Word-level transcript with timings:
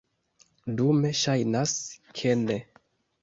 Dume 0.79 1.11
ŝajnas, 1.19 1.75
ke 2.21 2.35
ne. 2.47 2.57